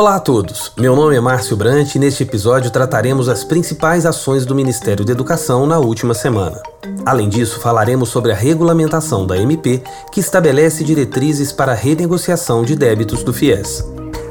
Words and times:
Olá 0.00 0.14
a 0.14 0.18
todos, 0.18 0.72
meu 0.78 0.96
nome 0.96 1.14
é 1.14 1.20
Márcio 1.20 1.54
Brant 1.54 1.94
e 1.94 1.98
neste 1.98 2.22
episódio 2.22 2.70
trataremos 2.70 3.28
as 3.28 3.44
principais 3.44 4.06
ações 4.06 4.46
do 4.46 4.54
Ministério 4.54 5.04
da 5.04 5.12
Educação 5.12 5.66
na 5.66 5.78
última 5.78 6.14
semana. 6.14 6.58
Além 7.04 7.28
disso, 7.28 7.60
falaremos 7.60 8.08
sobre 8.08 8.32
a 8.32 8.34
regulamentação 8.34 9.26
da 9.26 9.36
MP, 9.36 9.82
que 10.10 10.20
estabelece 10.20 10.84
diretrizes 10.84 11.52
para 11.52 11.72
a 11.72 11.74
renegociação 11.74 12.62
de 12.62 12.74
débitos 12.74 13.22
do 13.22 13.34
FIES. 13.34 13.84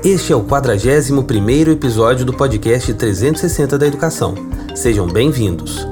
Este 0.04 0.34
é 0.34 0.36
o 0.36 0.44
41º 0.44 1.72
episódio 1.72 2.26
do 2.26 2.34
podcast 2.34 2.92
360 2.92 3.78
da 3.78 3.86
Educação. 3.86 4.34
Sejam 4.74 5.06
bem-vindos. 5.06 5.88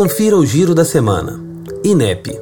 Confira 0.00 0.34
o 0.34 0.46
giro 0.46 0.74
da 0.74 0.82
semana. 0.82 1.38
INEP. 1.84 2.34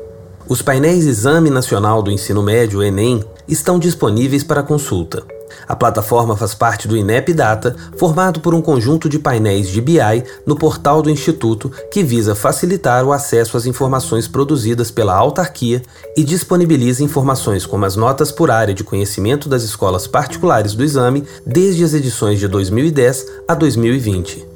Os 0.49 0.63
painéis 0.63 1.05
Exame 1.05 1.51
Nacional 1.51 2.01
do 2.01 2.09
Ensino 2.09 2.41
Médio, 2.41 2.81
Enem, 2.81 3.25
estão 3.49 3.81
disponíveis 3.81 4.45
para 4.45 4.63
consulta. 4.63 5.25
A 5.67 5.75
plataforma 5.75 6.37
faz 6.37 6.55
parte 6.55 6.87
do 6.87 6.97
INEP 6.97 7.33
Data, 7.33 7.75
formado 7.97 8.39
por 8.39 8.55
um 8.55 8.63
conjunto 8.63 9.09
de 9.09 9.19
painéis 9.19 9.69
de 9.71 9.81
BI 9.81 10.23
no 10.47 10.55
portal 10.55 11.03
do 11.03 11.11
Instituto 11.11 11.69
que 11.91 12.05
visa 12.05 12.37
facilitar 12.37 13.05
o 13.05 13.11
acesso 13.11 13.57
às 13.57 13.67
informações 13.67 14.29
produzidas 14.29 14.93
pela 14.93 15.17
autarquia 15.17 15.83
e 16.17 16.23
disponibiliza 16.23 17.03
informações 17.03 17.67
como 17.67 17.85
as 17.85 17.97
notas 17.97 18.31
por 18.31 18.53
área 18.53 18.73
de 18.73 18.85
conhecimento 18.85 19.49
das 19.49 19.65
escolas 19.65 20.07
particulares 20.07 20.75
do 20.75 20.85
exame 20.85 21.25
desde 21.45 21.83
as 21.83 21.93
edições 21.93 22.39
de 22.39 22.47
2010 22.47 23.27
a 23.49 23.55
2020. 23.57 24.47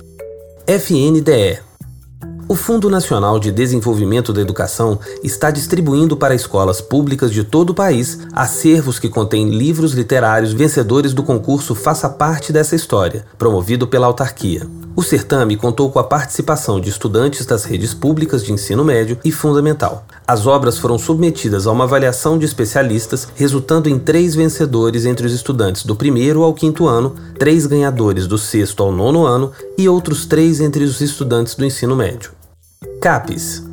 FNDE 0.69 1.72
o 2.53 2.55
Fundo 2.55 2.91
Nacional 2.91 3.39
de 3.39 3.51
Desenvolvimento 3.51 4.31
da 4.31 4.43
Educação 4.43 5.01
está 5.25 5.51
distribuindo 5.51 6.19
para 6.19 6.35
escolas 6.35 6.83
públicas 6.83 7.33
de 7.33 7.45
todo 7.45 7.71
o 7.71 7.75
país 7.75 8.19
acervos 8.31 8.99
que 8.99 9.09
contêm 9.09 9.49
livros 9.49 9.95
literários 9.95 10.53
vencedores 10.53 11.15
do 11.15 11.23
concurso 11.23 11.75
Faça 11.75 12.11
Parte 12.11 12.53
dessa 12.53 12.77
História, 12.77 13.25
promovido 13.39 13.87
pela 13.87 14.07
autarquia. 14.07 14.69
O 14.95 15.03
certame 15.03 15.57
contou 15.57 15.91
com 15.91 15.99
a 15.99 16.05
participação 16.05 16.79
de 16.79 16.91
estudantes 16.91 17.47
das 17.47 17.65
redes 17.65 17.95
públicas 17.95 18.45
de 18.45 18.53
ensino 18.53 18.85
médio 18.85 19.19
e 19.25 19.33
fundamental. 19.33 20.05
As 20.29 20.47
obras 20.47 20.77
foram 20.77 20.99
submetidas 20.99 21.67
a 21.67 21.73
uma 21.73 21.85
avaliação 21.85 22.37
de 22.37 22.45
especialistas, 22.45 23.29
resultando 23.35 23.89
em 23.89 23.99
três 23.99 24.35
vencedores 24.35 25.07
entre 25.07 25.27
os 25.27 25.33
estudantes 25.33 25.87
do 25.87 25.97
primeiro 25.97 26.43
ao 26.43 26.53
quinto 26.53 26.87
ano, 26.87 27.15
três 27.39 27.65
ganhadores 27.65 28.27
do 28.27 28.37
sexto 28.37 28.83
ao 28.83 28.93
nono 28.93 29.25
ano 29.25 29.53
e 29.79 29.89
outros 29.89 30.27
três 30.27 30.61
entre 30.61 30.85
os 30.85 31.01
estudantes 31.01 31.55
do 31.55 31.65
ensino 31.65 31.97
médio. 31.97 32.42
CAPES. 33.03 33.65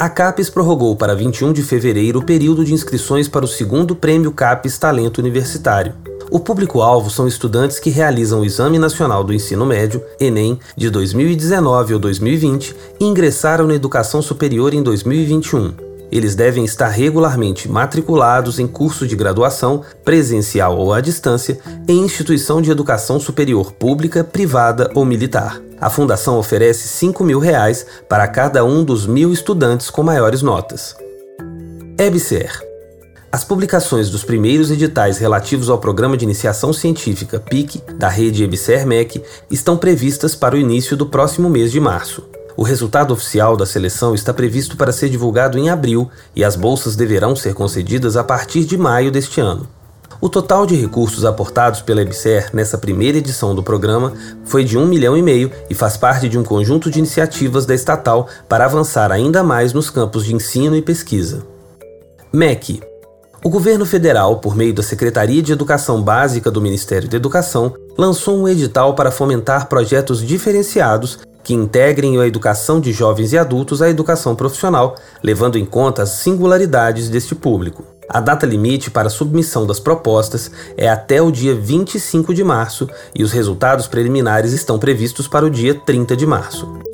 A 0.00 0.08
CAPES 0.08 0.50
prorrogou 0.50 0.96
para 0.96 1.14
21 1.14 1.52
de 1.52 1.62
fevereiro 1.62 2.18
o 2.18 2.24
período 2.24 2.64
de 2.64 2.74
inscrições 2.74 3.28
para 3.28 3.44
o 3.44 3.48
segundo 3.48 3.94
Prêmio 3.94 4.32
CAPES 4.32 4.78
Talento 4.78 5.18
Universitário. 5.18 5.94
O 6.28 6.40
público-alvo 6.40 7.08
são 7.08 7.28
estudantes 7.28 7.78
que 7.78 7.88
realizam 7.88 8.40
o 8.40 8.44
Exame 8.44 8.76
Nacional 8.76 9.22
do 9.22 9.32
Ensino 9.32 9.64
Médio, 9.64 10.02
Enem, 10.18 10.58
de 10.76 10.90
2019 10.90 11.94
ou 11.94 12.00
2020 12.00 12.74
e 12.98 13.04
ingressaram 13.04 13.68
na 13.68 13.76
educação 13.76 14.20
superior 14.20 14.74
em 14.74 14.82
2021. 14.82 15.72
Eles 16.10 16.34
devem 16.34 16.64
estar 16.64 16.88
regularmente 16.88 17.68
matriculados 17.68 18.58
em 18.58 18.66
curso 18.66 19.06
de 19.06 19.14
graduação, 19.14 19.82
presencial 20.04 20.76
ou 20.76 20.92
à 20.92 21.00
distância, 21.00 21.60
em 21.86 22.00
instituição 22.00 22.60
de 22.60 22.72
educação 22.72 23.20
superior 23.20 23.70
pública, 23.70 24.24
privada 24.24 24.90
ou 24.96 25.04
militar 25.04 25.63
a 25.80 25.90
Fundação 25.90 26.38
oferece 26.38 26.88
5 26.88 27.22
mil 27.24 27.38
reais 27.38 27.86
para 28.08 28.26
cada 28.28 28.64
um 28.64 28.84
dos 28.84 29.06
mil 29.06 29.32
estudantes 29.32 29.90
com 29.90 30.02
maiores 30.02 30.42
notas. 30.42 30.96
EBSER 31.98 32.74
as 33.34 33.42
publicações 33.42 34.10
dos 34.10 34.22
primeiros 34.22 34.70
editais 34.70 35.18
relativos 35.18 35.68
ao 35.68 35.76
Programa 35.76 36.16
de 36.16 36.24
Iniciação 36.24 36.72
Científica 36.72 37.40
PIC 37.40 37.82
da 37.98 38.08
rede 38.08 38.44
EBSER-MEC 38.44 39.20
estão 39.50 39.76
previstas 39.76 40.36
para 40.36 40.54
o 40.54 40.58
início 40.58 40.96
do 40.96 41.06
próximo 41.06 41.50
mês 41.50 41.72
de 41.72 41.80
março. 41.80 42.22
O 42.56 42.62
resultado 42.62 43.12
oficial 43.12 43.56
da 43.56 43.66
seleção 43.66 44.14
está 44.14 44.32
previsto 44.32 44.76
para 44.76 44.92
ser 44.92 45.08
divulgado 45.08 45.58
em 45.58 45.68
abril 45.68 46.08
e 46.36 46.44
as 46.44 46.54
bolsas 46.54 46.94
deverão 46.94 47.34
ser 47.34 47.54
concedidas 47.54 48.16
a 48.16 48.22
partir 48.22 48.64
de 48.64 48.78
maio 48.78 49.10
deste 49.10 49.40
ano. 49.40 49.68
O 50.24 50.28
total 50.30 50.64
de 50.64 50.74
recursos 50.74 51.22
aportados 51.26 51.82
pela 51.82 52.00
EBSER 52.00 52.48
nessa 52.54 52.78
primeira 52.78 53.18
edição 53.18 53.54
do 53.54 53.62
programa 53.62 54.14
foi 54.46 54.64
de 54.64 54.78
um 54.78 54.86
milhão 54.86 55.14
e 55.14 55.22
meio 55.22 55.52
e 55.68 55.74
faz 55.74 55.98
parte 55.98 56.30
de 56.30 56.38
um 56.38 56.42
conjunto 56.42 56.90
de 56.90 56.98
iniciativas 56.98 57.66
da 57.66 57.74
estatal 57.74 58.26
para 58.48 58.64
avançar 58.64 59.12
ainda 59.12 59.42
mais 59.42 59.74
nos 59.74 59.90
campos 59.90 60.24
de 60.24 60.34
ensino 60.34 60.74
e 60.74 60.80
pesquisa. 60.80 61.46
MEC 62.32 62.80
o 63.44 63.50
governo 63.50 63.84
federal, 63.84 64.38
por 64.38 64.56
meio 64.56 64.72
da 64.72 64.82
Secretaria 64.82 65.42
de 65.42 65.52
Educação 65.52 66.02
Básica 66.02 66.50
do 66.50 66.62
Ministério 66.62 67.06
da 67.06 67.18
Educação, 67.18 67.74
lançou 67.98 68.38
um 68.38 68.48
edital 68.48 68.94
para 68.94 69.10
fomentar 69.10 69.68
projetos 69.68 70.26
diferenciados 70.26 71.18
que 71.42 71.52
integrem 71.52 72.18
a 72.18 72.26
educação 72.26 72.80
de 72.80 72.90
jovens 72.90 73.34
e 73.34 73.36
adultos 73.36 73.82
à 73.82 73.90
educação 73.90 74.34
profissional, 74.34 74.94
levando 75.22 75.58
em 75.58 75.66
conta 75.66 76.02
as 76.02 76.12
singularidades 76.12 77.10
deste 77.10 77.34
público. 77.34 77.93
A 78.08 78.20
data 78.20 78.46
limite 78.46 78.90
para 78.90 79.08
submissão 79.08 79.66
das 79.66 79.80
propostas 79.80 80.50
é 80.76 80.88
até 80.88 81.20
o 81.20 81.30
dia 81.30 81.54
25 81.54 82.34
de 82.34 82.44
março 82.44 82.88
e 83.14 83.22
os 83.22 83.32
resultados 83.32 83.86
preliminares 83.86 84.52
estão 84.52 84.78
previstos 84.78 85.26
para 85.26 85.46
o 85.46 85.50
dia 85.50 85.74
30 85.74 86.16
de 86.16 86.26
março. 86.26 86.93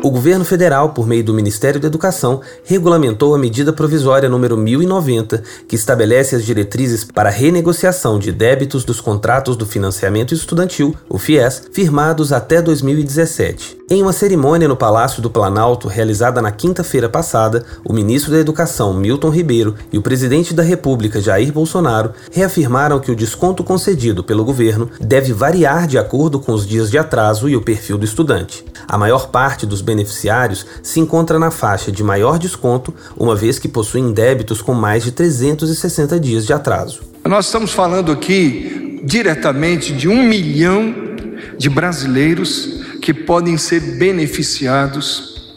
O 0.00 0.10
governo 0.10 0.44
federal, 0.44 0.90
por 0.90 1.08
meio 1.08 1.24
do 1.24 1.34
Ministério 1.34 1.80
da 1.80 1.88
Educação, 1.88 2.40
regulamentou 2.64 3.34
a 3.34 3.38
medida 3.38 3.72
provisória 3.72 4.28
número 4.28 4.56
1090, 4.56 5.42
que 5.66 5.74
estabelece 5.74 6.36
as 6.36 6.44
diretrizes 6.44 7.04
para 7.04 7.30
a 7.30 7.32
renegociação 7.32 8.16
de 8.16 8.30
débitos 8.30 8.84
dos 8.84 9.00
contratos 9.00 9.56
do 9.56 9.66
financiamento 9.66 10.32
estudantil, 10.32 10.94
o 11.08 11.18
FIES, 11.18 11.64
firmados 11.72 12.32
até 12.32 12.62
2017. 12.62 13.77
Em 13.90 14.02
uma 14.02 14.12
cerimônia 14.12 14.68
no 14.68 14.76
Palácio 14.76 15.22
do 15.22 15.30
Planalto, 15.30 15.88
realizada 15.88 16.42
na 16.42 16.52
quinta-feira 16.52 17.08
passada, 17.08 17.64
o 17.82 17.90
ministro 17.90 18.30
da 18.30 18.38
Educação, 18.38 18.92
Milton 18.92 19.30
Ribeiro, 19.30 19.76
e 19.90 19.96
o 19.96 20.02
presidente 20.02 20.52
da 20.52 20.62
República, 20.62 21.22
Jair 21.22 21.50
Bolsonaro, 21.50 22.12
reafirmaram 22.30 23.00
que 23.00 23.10
o 23.10 23.16
desconto 23.16 23.64
concedido 23.64 24.22
pelo 24.22 24.44
governo 24.44 24.90
deve 25.00 25.32
variar 25.32 25.86
de 25.86 25.96
acordo 25.96 26.38
com 26.38 26.52
os 26.52 26.66
dias 26.66 26.90
de 26.90 26.98
atraso 26.98 27.48
e 27.48 27.56
o 27.56 27.62
perfil 27.62 27.96
do 27.96 28.04
estudante. 28.04 28.62
A 28.86 28.98
maior 28.98 29.28
parte 29.28 29.64
dos 29.64 29.80
beneficiários 29.80 30.66
se 30.82 31.00
encontra 31.00 31.38
na 31.38 31.50
faixa 31.50 31.90
de 31.90 32.04
maior 32.04 32.38
desconto, 32.38 32.92
uma 33.16 33.34
vez 33.34 33.58
que 33.58 33.68
possuem 33.68 34.12
débitos 34.12 34.60
com 34.60 34.74
mais 34.74 35.02
de 35.02 35.12
360 35.12 36.20
dias 36.20 36.44
de 36.44 36.52
atraso. 36.52 37.00
Nós 37.26 37.46
estamos 37.46 37.72
falando 37.72 38.12
aqui 38.12 39.00
diretamente 39.02 39.94
de 39.94 40.08
um 40.10 40.22
milhão 40.22 40.94
de 41.56 41.70
brasileiros 41.70 42.77
que 43.00 43.14
podem 43.14 43.56
ser 43.56 43.80
beneficiados, 43.80 45.54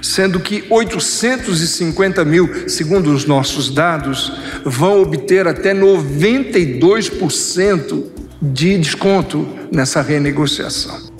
sendo 0.00 0.38
que 0.40 0.64
850 0.70 2.24
mil, 2.24 2.68
segundo 2.68 3.12
os 3.12 3.24
nossos 3.24 3.68
dados, 3.70 4.32
vão 4.64 5.02
obter 5.02 5.48
até 5.48 5.74
92% 5.74 8.04
de 8.40 8.78
desconto 8.78 9.48
nessa 9.70 10.00
renegociação. 10.02 11.12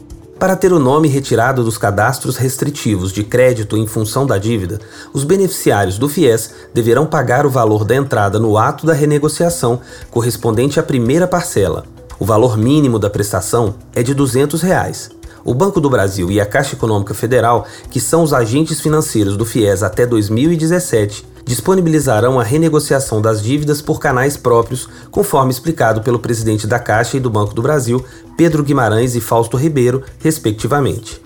Para 0.42 0.56
ter 0.56 0.72
o 0.72 0.80
nome 0.80 1.06
retirado 1.06 1.62
dos 1.62 1.78
cadastros 1.78 2.36
restritivos 2.36 3.12
de 3.12 3.22
crédito 3.22 3.76
em 3.76 3.86
função 3.86 4.26
da 4.26 4.38
dívida, 4.38 4.80
os 5.12 5.22
beneficiários 5.22 5.98
do 5.98 6.08
FIES 6.08 6.52
deverão 6.74 7.06
pagar 7.06 7.46
o 7.46 7.50
valor 7.50 7.84
da 7.84 7.94
entrada 7.94 8.40
no 8.40 8.58
ato 8.58 8.84
da 8.84 8.92
renegociação 8.92 9.80
correspondente 10.10 10.80
à 10.80 10.82
primeira 10.82 11.28
parcela. 11.28 11.84
O 12.18 12.24
valor 12.24 12.58
mínimo 12.58 12.98
da 12.98 13.08
prestação 13.08 13.76
é 13.94 14.02
de 14.02 14.14
200 14.14 14.60
reais. 14.62 15.10
O 15.44 15.54
Banco 15.54 15.80
do 15.80 15.90
Brasil 15.90 16.30
e 16.30 16.40
a 16.40 16.46
Caixa 16.46 16.76
Econômica 16.76 17.14
Federal, 17.14 17.66
que 17.90 17.98
são 17.98 18.22
os 18.22 18.32
agentes 18.32 18.80
financeiros 18.80 19.36
do 19.36 19.44
FIES 19.44 19.82
até 19.82 20.06
2017, 20.06 21.26
disponibilizarão 21.44 22.38
a 22.38 22.44
renegociação 22.44 23.20
das 23.20 23.42
dívidas 23.42 23.82
por 23.82 23.98
canais 23.98 24.36
próprios, 24.36 24.88
conforme 25.10 25.50
explicado 25.50 26.00
pelo 26.00 26.20
presidente 26.20 26.66
da 26.66 26.78
Caixa 26.78 27.16
e 27.16 27.20
do 27.20 27.28
Banco 27.28 27.54
do 27.54 27.62
Brasil, 27.62 28.04
Pedro 28.36 28.62
Guimarães 28.62 29.16
e 29.16 29.20
Fausto 29.20 29.56
Ribeiro, 29.56 30.04
respectivamente. 30.20 31.20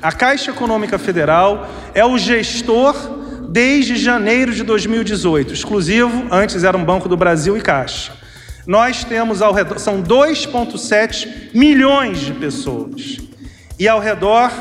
A 0.00 0.10
Caixa 0.12 0.52
Econômica 0.52 0.98
Federal 0.98 1.68
é 1.92 2.04
o 2.04 2.16
gestor 2.16 2.94
desde 3.50 3.96
janeiro 3.96 4.54
de 4.54 4.62
2018, 4.62 5.52
exclusivo, 5.52 6.26
antes 6.30 6.64
era 6.64 6.76
um 6.76 6.84
Banco 6.84 7.08
do 7.08 7.16
Brasil 7.16 7.56
e 7.56 7.60
Caixa 7.60 8.17
nós 8.68 9.02
temos 9.02 9.40
ao 9.40 9.54
redor, 9.54 9.78
são 9.78 10.02
2,7 10.02 11.54
milhões 11.54 12.18
de 12.18 12.34
pessoas. 12.34 13.16
E 13.78 13.88
ao 13.88 13.98
redor 13.98 14.52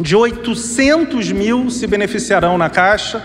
de 0.00 0.16
800 0.16 1.30
mil 1.30 1.68
se 1.68 1.86
beneficiarão 1.86 2.56
na 2.56 2.70
Caixa, 2.70 3.22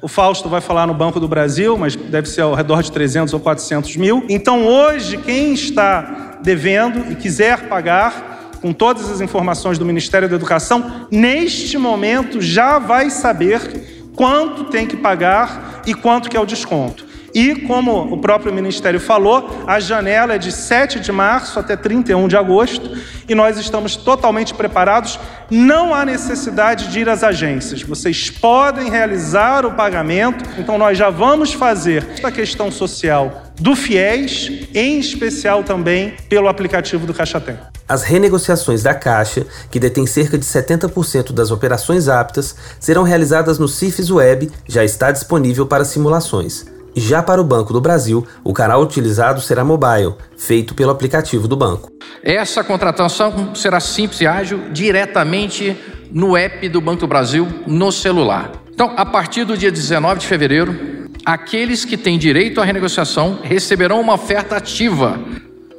O 0.00 0.08
Fausto 0.08 0.48
vai 0.48 0.60
falar 0.60 0.84
no 0.84 0.94
Banco 0.94 1.20
do 1.20 1.28
Brasil, 1.28 1.78
mas 1.78 1.94
deve 1.94 2.28
ser 2.28 2.40
ao 2.40 2.54
redor 2.54 2.82
de 2.82 2.90
300 2.90 3.32
ou 3.34 3.38
400 3.38 3.96
mil. 3.96 4.24
Então, 4.28 4.66
hoje, 4.66 5.16
quem 5.16 5.52
está 5.52 6.40
devendo 6.42 7.12
e 7.12 7.14
quiser 7.14 7.68
pagar, 7.68 8.50
com 8.60 8.72
todas 8.72 9.08
as 9.08 9.20
informações 9.20 9.78
do 9.78 9.84
Ministério 9.84 10.28
da 10.28 10.34
Educação, 10.34 11.06
neste 11.08 11.78
momento 11.78 12.40
já 12.40 12.80
vai 12.80 13.10
saber 13.10 14.10
quanto 14.16 14.64
tem 14.64 14.88
que 14.88 14.96
pagar 14.96 15.82
e 15.86 15.94
quanto 15.94 16.28
que 16.28 16.36
é 16.36 16.40
o 16.40 16.46
desconto. 16.46 17.11
E, 17.34 17.54
como 17.54 18.12
o 18.12 18.18
próprio 18.18 18.52
Ministério 18.52 19.00
falou, 19.00 19.48
a 19.66 19.80
janela 19.80 20.34
é 20.34 20.38
de 20.38 20.52
7 20.52 21.00
de 21.00 21.10
março 21.10 21.58
até 21.58 21.76
31 21.76 22.28
de 22.28 22.36
agosto 22.36 22.90
e 23.28 23.34
nós 23.34 23.58
estamos 23.58 23.96
totalmente 23.96 24.52
preparados. 24.52 25.18
Não 25.50 25.94
há 25.94 26.04
necessidade 26.04 26.88
de 26.88 27.00
ir 27.00 27.08
às 27.08 27.22
agências. 27.24 27.82
Vocês 27.82 28.30
podem 28.30 28.90
realizar 28.90 29.64
o 29.64 29.72
pagamento. 29.72 30.44
Então, 30.58 30.76
nós 30.76 30.98
já 30.98 31.08
vamos 31.10 31.52
fazer 31.52 32.06
esta 32.12 32.30
questão 32.30 32.70
social 32.70 33.44
do 33.58 33.76
FIES, 33.76 34.68
em 34.74 34.98
especial 34.98 35.62
também 35.62 36.14
pelo 36.28 36.48
aplicativo 36.48 37.06
do 37.06 37.14
Caixa 37.14 37.40
Tem. 37.40 37.56
As 37.88 38.02
renegociações 38.02 38.82
da 38.82 38.94
Caixa, 38.94 39.46
que 39.70 39.78
detém 39.78 40.06
cerca 40.06 40.38
de 40.38 40.44
70% 40.44 41.32
das 41.32 41.50
operações 41.50 42.08
aptas, 42.08 42.56
serão 42.80 43.02
realizadas 43.02 43.58
no 43.58 43.68
CIFES 43.68 44.10
Web, 44.10 44.50
já 44.66 44.84
está 44.84 45.12
disponível 45.12 45.66
para 45.66 45.84
simulações. 45.84 46.71
Já 46.94 47.22
para 47.22 47.40
o 47.40 47.44
Banco 47.44 47.72
do 47.72 47.80
Brasil, 47.80 48.26
o 48.44 48.52
canal 48.52 48.82
utilizado 48.82 49.40
será 49.40 49.64
mobile, 49.64 50.14
feito 50.36 50.74
pelo 50.74 50.90
aplicativo 50.90 51.48
do 51.48 51.56
banco. 51.56 51.90
Essa 52.22 52.62
contratação 52.62 53.54
será 53.54 53.80
simples 53.80 54.20
e 54.20 54.26
ágil 54.26 54.70
diretamente 54.70 55.76
no 56.10 56.36
app 56.36 56.68
do 56.68 56.80
Banco 56.80 57.00
do 57.00 57.06
Brasil 57.06 57.48
no 57.66 57.90
celular. 57.90 58.52
Então, 58.70 58.92
a 58.96 59.06
partir 59.06 59.44
do 59.44 59.56
dia 59.56 59.70
19 59.70 60.20
de 60.20 60.26
fevereiro, 60.26 61.08
aqueles 61.24 61.84
que 61.84 61.96
têm 61.96 62.18
direito 62.18 62.60
à 62.60 62.64
renegociação 62.64 63.38
receberão 63.42 64.00
uma 64.00 64.14
oferta 64.14 64.56
ativa 64.56 65.18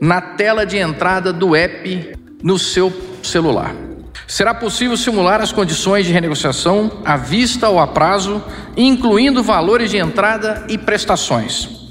na 0.02 0.20
tela 0.20 0.66
de 0.66 0.78
entrada 0.78 1.32
do 1.32 1.56
app 1.56 2.14
no 2.42 2.58
seu 2.58 2.92
celular. 3.22 3.74
Será 4.28 4.54
possível 4.54 4.98
simular 4.98 5.42
as 5.42 5.52
condições 5.52 6.06
de 6.06 6.14
renegociação 6.14 6.92
à 7.04 7.18
vista 7.18 7.70
ou 7.70 7.80
a 7.80 7.88
prazo, 7.88 8.42
incluindo 8.76 9.44
valores 9.44 9.92
de 9.92 9.98
entrada 9.98 10.66
e 10.70 10.78
prestações. 10.78 11.84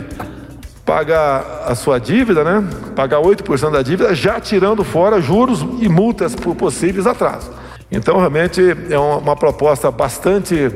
pagar 0.84 1.63
a 1.68 1.74
sua 1.74 2.00
dívida, 2.00 2.44
né? 2.44 2.68
Pagar 2.98 3.22
8% 3.22 3.72
da 3.72 3.81
dívida, 3.81 4.13
já 4.13 4.42
tirando 4.42 4.84
fora 4.84 5.22
juros 5.22 5.66
e 5.80 5.88
multas 5.88 6.36
por 6.36 6.54
possíveis 6.54 7.07
atrasos. 7.07 7.50
Então, 7.89 8.18
realmente, 8.18 8.62
é 8.89 9.00
uma 9.00 9.38
proposta 9.38 9.89
bastante 9.89 10.69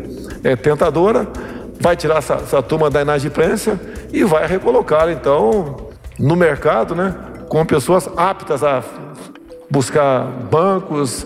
é, 0.43 0.55
tentadora, 0.55 1.27
vai 1.79 1.95
tirar 1.95 2.17
essa, 2.17 2.35
essa 2.35 2.61
turma 2.61 2.89
da 2.89 3.01
inadimplência 3.01 3.79
e 4.11 4.23
vai 4.23 4.45
recolocá-la, 4.47 5.11
então, 5.11 5.89
no 6.19 6.35
mercado, 6.35 6.95
né, 6.95 7.15
com 7.49 7.65
pessoas 7.65 8.09
aptas 8.15 8.63
a 8.63 8.83
buscar 9.69 10.25
bancos, 10.49 11.25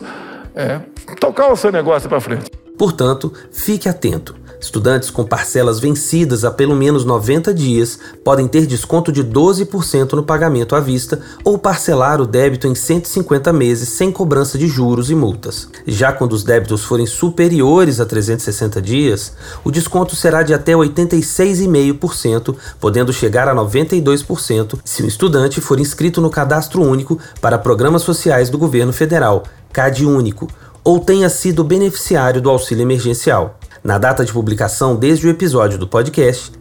é, 0.56 0.80
tocar 1.20 1.52
o 1.52 1.56
seu 1.56 1.72
negócio 1.72 2.08
para 2.08 2.22
frente. 2.22 2.50
Portanto, 2.78 3.34
fique 3.52 3.90
atento. 3.90 4.36
Estudantes 4.60 5.10
com 5.10 5.24
parcelas 5.24 5.80
vencidas 5.80 6.44
há 6.44 6.52
pelo 6.52 6.76
menos 6.76 7.06
90 7.06 7.54
dias 7.54 8.00
podem 8.24 8.48
ter 8.48 8.66
desconto 8.66 9.12
de 9.12 9.24
12% 9.24 10.14
no 10.14 10.24
pagamento 10.24 10.76
à 10.76 10.80
vista 10.80 11.20
ou 11.44 11.58
parcelar 11.58 12.22
o 12.22 12.26
débito 12.26 12.68
em 12.68 12.76
150 12.76 13.52
meses 13.54 13.90
sem 13.90 14.12
cobrança 14.12 14.58
de 14.58 14.68
juros 14.68 15.10
e 15.10 15.16
multas. 15.16 15.68
Já 15.86 16.12
quando 16.12 16.34
os 16.34 16.44
débitos 16.44 16.84
forem 16.84 17.06
superiores 17.06 18.00
a 18.00 18.06
360 18.06 18.82
dias, 18.82 19.34
o 19.64 19.72
desconto 19.72 20.16
será 20.16 20.44
de 20.44 20.54
até 20.54 20.74
86,5%, 20.74 22.56
podendo 22.80 23.14
chegar 23.14 23.48
a 23.48 23.56
92% 23.56 24.80
se 24.84 25.04
o 25.04 25.08
estudante 25.08 25.62
for 25.62 25.80
inscrito 25.80 26.22
no 26.22 26.30
Cadastro 26.30 26.82
Único 26.82 27.20
para 27.42 27.58
Programas 27.58 28.04
Sociais 28.04 28.50
do 28.50 28.58
Governo 28.58 28.94
Federal, 28.94 29.44
CAD 29.72 30.06
Único, 30.06 30.48
ou 30.84 31.00
tenha 31.00 31.30
sido 31.30 31.64
beneficiário 31.64 32.40
do 32.40 32.50
auxílio 32.50 32.84
emergencial. 32.84 33.60
Na 33.86 34.00
data 34.00 34.26
de 34.26 34.34
publicação 34.34 34.96
desde 34.96 35.28
o 35.28 35.30
episódio 35.30 35.78
do 35.78 35.88
podcast, 35.88 36.52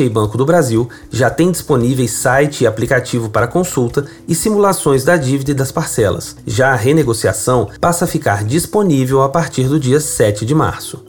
e 0.00 0.08
Banco 0.08 0.36
do 0.36 0.44
Brasil 0.44 0.88
já 1.12 1.30
têm 1.30 1.52
disponíveis 1.52 2.10
site 2.10 2.64
e 2.64 2.66
aplicativo 2.66 3.30
para 3.30 3.46
consulta 3.46 4.04
e 4.26 4.34
simulações 4.34 5.04
da 5.04 5.16
dívida 5.16 5.52
e 5.52 5.54
das 5.54 5.70
parcelas. 5.70 6.36
Já 6.44 6.72
a 6.72 6.74
renegociação 6.74 7.68
passa 7.80 8.04
a 8.04 8.08
ficar 8.08 8.42
disponível 8.42 9.22
a 9.22 9.28
partir 9.28 9.68
do 9.68 9.78
dia 9.78 10.00
7 10.00 10.44
de 10.44 10.56
março. 10.56 11.04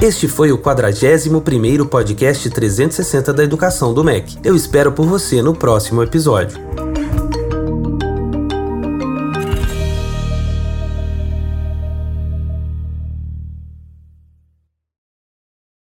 Este 0.00 0.26
foi 0.26 0.50
o 0.50 0.56
41º 0.56 1.86
podcast 1.86 2.48
360 2.48 3.30
da 3.34 3.44
Educação 3.44 3.92
do 3.92 4.02
MEC. 4.02 4.38
Eu 4.42 4.56
espero 4.56 4.90
por 4.90 5.04
você 5.04 5.42
no 5.42 5.54
próximo 5.54 6.02
episódio. 6.02 6.87